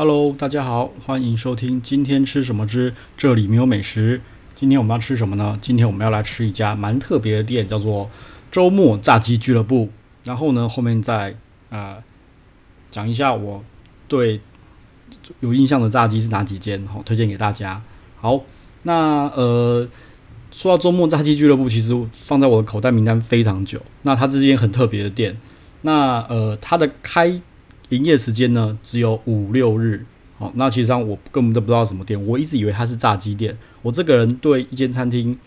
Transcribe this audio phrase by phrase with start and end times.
[0.00, 4.22] Hello，大家好，欢迎收听今天吃什么之这里没有美食。
[4.54, 5.58] 今天我们要吃什么呢？
[5.60, 8.08] 今天我们要来吃一家蛮特别的店，叫做
[8.50, 9.90] 周末炸鸡俱乐部。
[10.24, 11.36] 然后呢，后面再
[11.68, 12.02] 呃
[12.90, 13.62] 讲一下我
[14.08, 14.40] 对
[15.40, 17.82] 有印象的炸鸡是哪几间，好推荐给大家。
[18.16, 18.40] 好，
[18.84, 19.86] 那呃。
[20.50, 23.82] 说到周末炸鸡俱乐部，其实放在我的口袋名单非常久。
[24.04, 25.36] 那它这间很特别的店，
[25.82, 27.40] 那呃，它的开
[27.90, 30.04] 营业时间呢只有五六日。
[30.38, 33.56] 好，那其实上我根本都不知道什么店，我一直以为它是炸鸡店。
[33.82, 35.38] 我这个人对一间餐厅，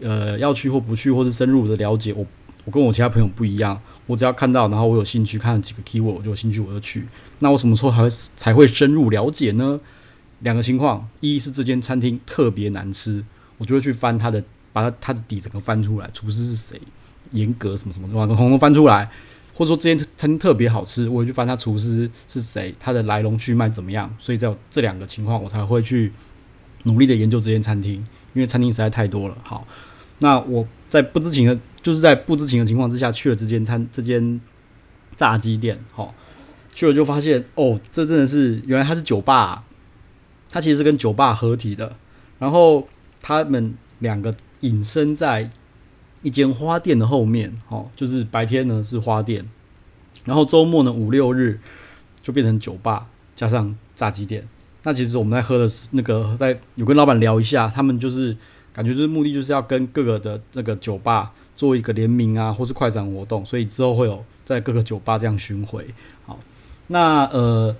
[0.00, 2.26] 呃，要去或不去，或是深入的了解，我
[2.66, 3.80] 我跟我其他朋友不一样。
[4.06, 7.06] 我只要看到，然后我有兴趣看了几个 keyword，我就有兴趣我就去。
[7.38, 9.80] 那我什么时候还会才会深入了解呢？
[10.40, 13.24] 两个情况：一是这间餐厅特别难吃。
[13.56, 16.78] 我就会去翻它的，把它它的底整个翻出来，厨师是谁，
[17.30, 19.08] 严格什么什么的，统统翻出来，
[19.54, 24.14] 或者说这间餐厅特别好吃，我就翻他厨师是谁，他的来龙去脉怎么样。
[24.18, 26.12] 所以在这两个情况，我才会去
[26.82, 27.94] 努力的研究这间餐厅，
[28.34, 29.38] 因为餐厅实在太多了。
[29.42, 29.66] 好，
[30.18, 34.40] 那我在不知情的，就是在不知情的情况之下去了这间餐这间
[35.16, 36.14] 炸鸡店，好，
[36.74, 39.64] 去了就发现哦，这真的是原来它是酒吧啊，
[40.50, 41.96] 它其实是跟酒吧合体的，
[42.38, 42.88] 然后。
[43.26, 45.48] 他们两个隐身在
[46.24, 49.48] 一间花店的后面，哦，就是白天呢是花店，
[50.24, 51.60] 然后周末呢五六日
[52.20, 54.48] 就变成酒吧加上炸鸡店。
[54.82, 58.36] 那其实我们在喝的是那个，在有跟老板聊一下，他们就是
[58.72, 65.86] 感觉就是目的就是要跟各个的那个酒吧做一个联名啊，或是快闪活动，所以之后会有在各个酒吧这样巡回。
[66.26, 66.38] 好，
[66.86, 67.76] 那呃，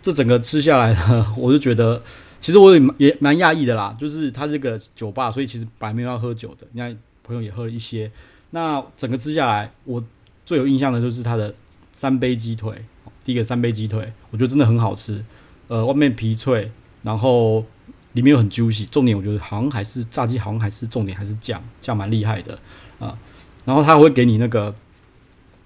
[0.00, 2.02] 这整个吃下来呢， 我就觉得。
[2.42, 6.66] 其实我也也蛮讶异的啦，就是它这个酒吧，所以其实本来没有要喝酒的。
[6.72, 6.98] 你看
[7.32, 8.10] 朋友也喝了一些，
[8.50, 10.04] 那整个吃下来，我
[10.44, 11.54] 最有印象的就是它的
[11.92, 12.84] 三杯鸡腿。
[13.24, 15.24] 第一个三杯鸡腿，我觉得真的很好吃。
[15.68, 16.70] 呃，外面皮脆，
[17.02, 17.64] 然后
[18.12, 18.86] 里面又很 juicy。
[18.88, 22.58] 重点我觉得好像还是炸鸡，好像还是重点还是酱，酱蛮厉害的
[22.98, 23.16] 啊。
[23.64, 24.74] 然后他会给你那个，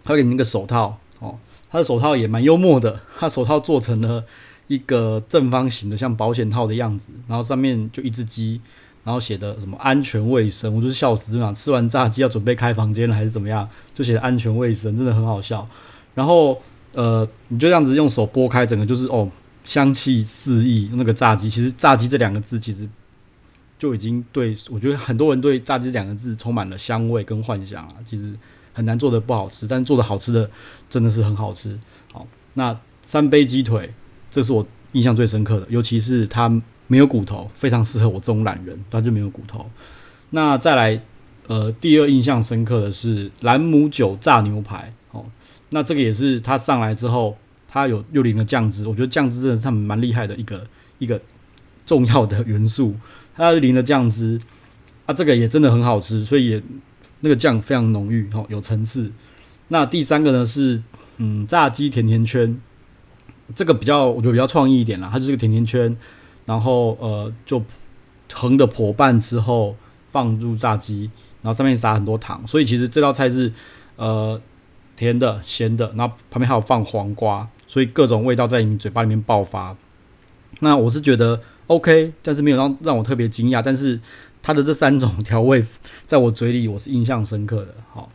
[0.05, 1.39] 他会给你那个手套哦，
[1.71, 4.25] 他的手套也蛮幽默的，他手套做成了。
[4.69, 8.61] 一个正方形的像保险套的样子，然后上面就一只鸡，
[9.07, 15.65] 然后写的什么安全卫生，我就是笑死，真的吃完炸鸡要准备开房间了还是怎么样，就写的安全卫生，真的很好笑。
[16.17, 16.61] 然后
[16.93, 19.31] 呃，你就这样子用手剥开，整个就是哦，
[19.65, 20.91] 香气四溢。
[20.95, 22.89] 那个炸鸡，其实炸鸡这两个字其实
[23.79, 27.95] 就已经对我觉得很多人对炸鸡这两个字充满了香味跟幻想啊。
[28.05, 28.35] 其实
[28.73, 30.51] 很难做的不好吃，但是做的好吃的
[30.89, 31.79] 真的是很好吃。
[32.13, 33.95] 好，那三杯鸡腿。
[34.29, 36.51] 这是我印象最深刻的，尤其是它
[36.87, 39.69] 没有骨头，非常适合我这种懒人，它就没有骨头。
[40.31, 41.01] 那再来，
[41.47, 45.25] 呃，第二印象深刻的是兰姆酒炸牛排，哦，
[45.71, 47.37] 那这个也是它上来之后，
[47.69, 50.67] 它有又淋了酱汁，我觉得酱汁真的是他们蛮厉害的一个
[50.99, 51.21] 一个
[51.85, 52.95] 重要的元素，
[53.35, 54.41] 它淋了酱汁，
[55.07, 56.63] 啊，这个也真的很好吃，所以也
[57.21, 59.11] 那个酱非常浓郁，哦，有层次。
[59.69, 60.83] 那第三个呢是，
[61.19, 62.61] 嗯，炸鸡甜甜圈。
[63.55, 65.09] 这个比较，我觉得比较创意一点啦。
[65.13, 65.97] 它就是个甜甜圈，
[66.47, 67.63] 然后呃，就
[68.33, 69.77] 横的剖半之后
[70.11, 71.11] 放入炸鸡，
[71.43, 73.53] 然后上面撒很多糖，所以其实这道菜是
[73.97, 74.41] 呃
[74.97, 79.77] 甜的、咸的，然后旁边还有放黄瓜，所以各种味道在你嘴巴里面爆发。
[80.61, 83.61] 那我是觉得 OK，但是没有让让我特别惊讶。
[83.61, 84.01] 但是
[84.43, 85.63] 它的这三种调味
[86.07, 87.75] 在我嘴里我是印象深刻的。
[87.93, 88.09] 好，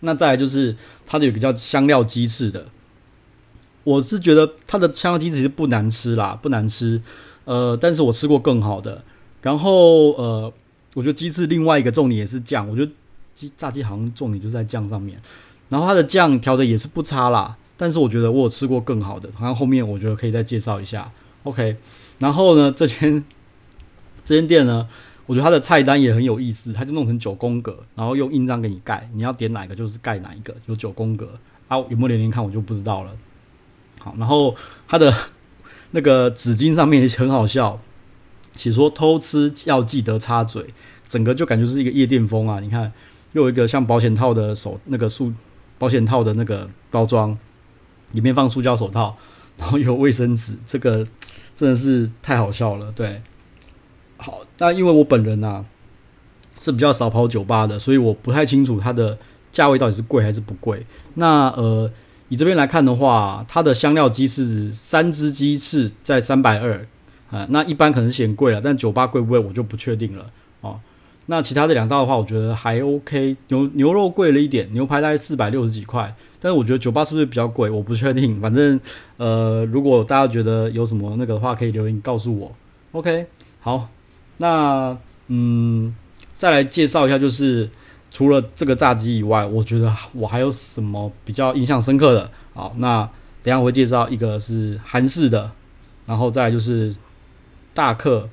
[0.00, 2.66] 那再来就是它的有个叫香料鸡翅的。
[3.84, 7.02] 我是觉得它的香料鸡其实不难吃啦，不难吃，
[7.44, 9.02] 呃，但是我吃过更好的。
[9.42, 10.52] 然后呃，
[10.94, 12.92] 我觉得鸡翅另外一个重点也是酱，我觉得
[13.34, 15.20] 鸡炸鸡好像重点就在酱上面。
[15.68, 21.10] 然后它的酱调的也是不差啦，但是我觉得我有吃过更好的，好像后面我觉得可以再介绍一下。
[21.44, 21.76] OK，
[22.18, 23.24] 然后呢，这间
[24.24, 24.86] 这间店呢，
[25.26, 31.30] 我觉得它的菜单也很有意思，它就弄成九宫格，然后用印章给你盖，你要点哪个就是盖哪一个，有九宫格
[31.66, 33.10] 啊，有没有连连看我就不知道了。
[33.98, 34.54] 好，然后
[34.86, 35.12] 它的
[35.92, 37.78] 那个纸巾上面也很好笑，
[38.56, 40.74] 写说偷吃要记得擦嘴，
[41.06, 42.60] 整个就感觉是一个夜店风啊！
[42.60, 42.92] 你看，
[43.32, 45.32] 又有一个像保险套的手，那个塑
[45.78, 47.36] 保险套的那个包装，
[48.12, 49.16] 里面放塑胶手套，
[49.58, 51.06] 然后有卫生纸，这个
[51.54, 52.90] 真的是太好笑了。
[52.92, 53.20] 对，
[54.16, 55.64] 好，那因为我本人呐、啊、
[56.58, 59.18] 是比较少跑酒吧的，所以我不太清楚它的
[59.50, 60.86] 价位到底是贵还是不贵。
[61.14, 61.90] 那呃。
[62.32, 66.86] 以这边来看的话，它的香料鸡翅三只鸡翅在三百二
[67.30, 70.24] 啊，那一般可能嫌贵了，但酒吧贵不贵我就不确定了
[70.62, 70.80] 哦。
[71.26, 73.36] 那其他的两道的话，我觉得还 OK。
[73.48, 76.14] 牛牛肉贵了一点，牛排大概四百六十几块。
[76.40, 77.68] 但是我觉得酒吧是不是比较贵？
[77.68, 78.40] 我不确定。
[78.40, 78.80] 反正
[79.18, 82.50] 呃，如果大家觉得有什么那个的话，可以留言告诉我。
[82.92, 83.26] OK，
[83.60, 83.90] 好，
[84.38, 84.96] 那
[85.28, 85.94] 嗯，
[86.38, 87.68] 再来介绍一下，就是
[88.12, 92.30] 除了这个炸鸡以外，我觉得我还有什么比较印象深刻的？
[92.54, 93.00] 好，那
[93.42, 95.50] 等下我会介绍一个是韩式的，
[96.06, 96.94] 然后再来就是
[97.74, 98.28] 大客，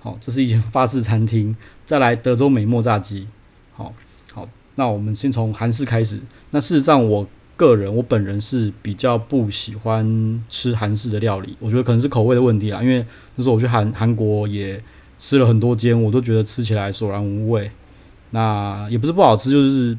[0.00, 1.54] 好，这是一间法式餐厅。
[1.84, 3.26] 再来德州美墨炸鸡，
[3.74, 3.92] 好
[4.32, 6.20] 好，那我们先从韩式开始。
[6.50, 7.26] 那事实上我。
[7.56, 12.82] 个人，我本人是比较不喜欢吃韩式的料理，我觉得可能是口味的问题啦。
[12.82, 14.82] 因为那时候我去韩韩国也
[15.20, 17.70] 吃了很多间，我都觉得吃起来索然无味。
[18.34, 19.96] 那也不是不好吃，就是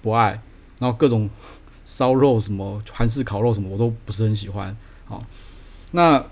[0.00, 0.30] 不爱。
[0.78, 1.28] 然后各种
[1.84, 4.74] 烧肉什么韩式烤肉什么，我都不是很喜欢。
[5.04, 5.22] 好，
[5.92, 6.24] 那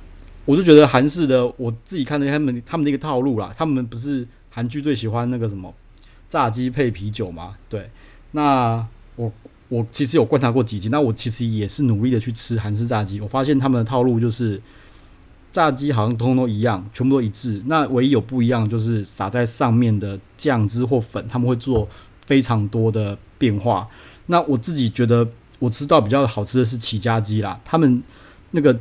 [0.46, 5.72] 我就觉得韩式的，我自己看的他们他们的一个套路啦，他们不是韩剧最喜欢那个什么
[6.28, 7.56] 炸鸡配啤酒嘛？
[7.68, 7.90] 对，
[8.32, 8.84] 那
[9.16, 9.30] 我。
[9.70, 13.18] 我其实有观察过几集，那我其实也是努力的去吃韩式炸鸡。
[13.18, 14.60] 我发现他们的套路就是
[15.54, 17.62] 炸鸡好像通通都一样，全部都一致。
[17.66, 21.88] 那唯一有不一样就是撒在上面的酱汁或粉，他们会做
[22.26, 23.86] 非常多的变化。
[24.26, 25.28] 那我自己觉得
[25.60, 28.02] 我吃到比较好吃的是起家鸡啦，他们
[28.50, 28.76] 那个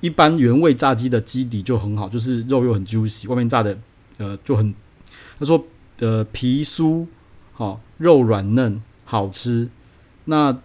[0.00, 3.76] 一般原味炸鸡的基底就很好，就是肉又很 juicy，外面炸的
[4.18, 4.72] 呃就很
[5.40, 5.64] 他说
[5.98, 7.04] 呃皮酥
[7.52, 9.68] 好，肉软嫩好吃。
[10.26, 10.56] 那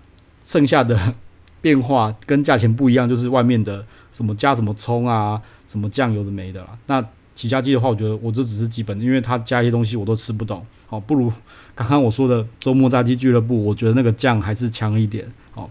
[0.43, 1.15] 剩下的
[1.61, 6.77] 变化跟价钱不一样，就是外面的什么加什么葱啊，什么酱油的没的啦。
[6.87, 10.65] 那起家鸡的话，我觉得我这只是基本，因为它加一些东西我都吃不懂。
[10.87, 11.31] 好，不如
[11.75, 15.31] 刚刚我说的周末炸鸡俱乐部，我觉得那个酱还是强一点。
[15.51, 15.69] 好，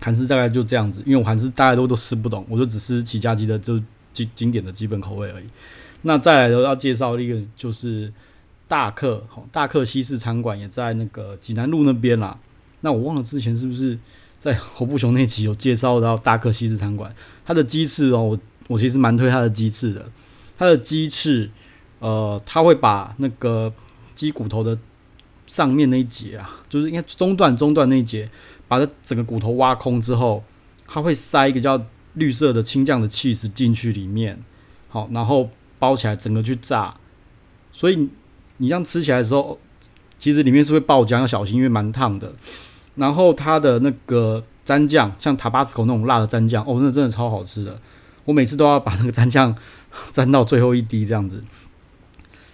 [0.00, 3.80] 韩式大概就这样子，因为我韩式大概都都吃不懂，我就只吃起家鸡的就
[4.12, 5.44] 经经典的基本口味而已。
[6.02, 8.12] 那再来的要介绍一个就是
[8.68, 12.36] 大客，好，大客西式餐馆也在那个济南路那边啦。
[12.82, 13.98] 那我忘了之前是不是
[14.40, 17.14] 在侯布雄那期有介绍到大客西式餐馆，
[17.44, 18.38] 它的鸡翅哦，我
[18.68, 20.10] 我其实蛮推它的鸡翅的。
[20.58, 21.50] 它的鸡翅，
[22.00, 23.72] 呃，它会把那个
[24.14, 24.78] 鸡骨头的
[25.46, 28.30] 上面那一节啊，就是应该中段中段那一节，
[28.66, 30.42] 把它整个骨头挖空之后，
[30.86, 31.82] 它会塞一个叫
[32.14, 34.42] 绿色的青酱的起司进去里面，
[34.88, 36.94] 好，然后包起来整个去炸。
[37.72, 38.08] 所以
[38.58, 39.58] 你这样吃起来的时候，
[40.18, 42.34] 其实里面是会爆浆，要小心，因为蛮烫的。
[42.96, 47.80] 然后它的那个蘸酱，像塔巴斯科那种辣的蘸酱，哦，那真的超好吃的。
[48.24, 49.54] 我每次都要把那个蘸酱
[50.12, 51.42] 蘸到最后一滴这样子。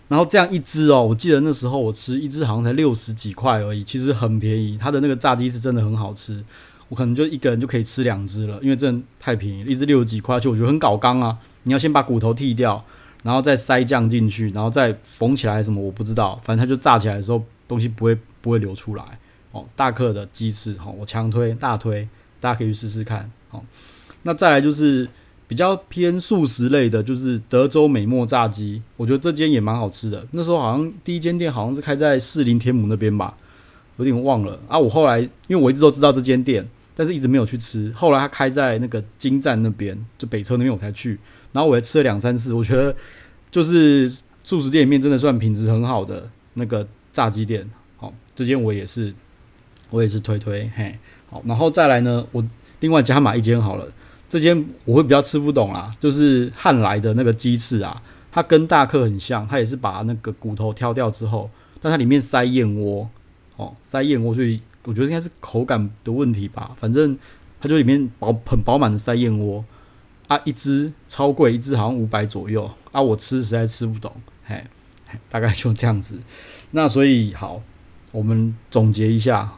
[0.09, 4.79] 然后这样一只哦，我记得那时候我吃一只好像才六十几块而已，其实很便宜。
[4.79, 6.45] 它的那个炸鸡是真的很好吃，
[6.89, 11.37] 我可能就一个人就可以吃两只了，因为真的太便宜，一只六十几块，而且我觉得很搞刚啊。
[11.65, 12.85] 你要先把骨头剃掉，
[13.25, 19.05] 然后再塞酱进去，然后再缝起来什么我不知道，反正它就炸起来的时候东西不会不会流出来。
[19.77, 22.09] 大客的鸡翅，哈，我强推大推，
[22.41, 23.31] 大家可以去试试看。
[23.49, 23.65] 好，
[24.23, 25.09] 那再来就是
[25.47, 30.27] 比较偏素食类的，就是德州美墨炸鸡，我觉得这间也蛮好吃的。
[30.33, 33.37] 那时候好像第一间店好像是开在士林天母那边吧，
[33.99, 34.77] 有点忘了啊。
[34.77, 37.93] 我后来因为我一直都知道这间店，但是一直没有去吃。
[37.95, 41.19] 后来他开在那个金站那边，就北车那边我才去，
[41.53, 42.95] 然后我也吃了两三次，我觉得
[43.51, 44.09] 就是
[44.43, 47.71] 素食店里面真的算品质很好的那个炸鸡店。
[47.97, 49.15] 好，这间我也是。
[49.91, 50.99] 我也是推推嘿，
[51.31, 52.45] 好，然后再来呢，我
[52.81, 53.87] 另外加码一间好了，
[54.29, 61.49] 这间我会比较吃不懂啦，就是汉来的那个鸡翅啊，它跟大客很像，它也是把那个骨头挑掉之后，
[61.81, 63.09] 但它里面塞燕窝，
[63.57, 67.17] 哦，塞燕窝，所以我觉得应该是口感的问题吧，反正
[67.61, 69.65] 它就里面饱很饱满的塞燕窝
[70.27, 74.13] 啊，一只超贵，一只好像五百左右啊，我吃实在吃不懂，
[74.45, 74.65] 嘿，
[75.07, 76.19] 嘿，大概就这样子，
[76.73, 77.63] 那所以好，
[78.11, 79.53] 我们总结一下。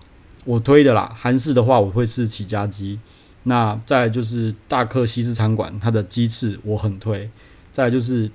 [0.49, 2.99] 我推的啦，韩式的话我会吃起家鸡，
[3.43, 7.29] 那再就是大客西式餐馆，它的鸡翅我很推，
[7.71, 8.31] 再就是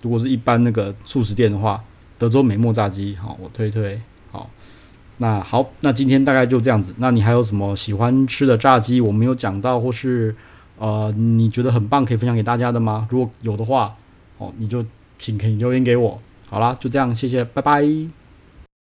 [0.00, 1.84] 如果是一般那个素食店的话，
[2.16, 4.00] 德州美墨炸鸡，好，我推推，
[4.32, 4.48] 好，
[5.18, 10.34] 那好，那今天大概就这样子，那你还有什么喜欢吃的炸鸡我没有讲到，或是
[10.78, 13.06] 呃你觉得很棒可以分享给大家的吗？
[13.10, 13.94] 如果有的话，
[14.38, 14.82] 哦，你就
[15.18, 17.84] 请可以留言给我，好啦，就这样，谢谢，拜拜。